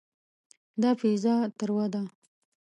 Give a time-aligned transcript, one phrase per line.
[0.81, 2.01] دا پیزا تروه ده.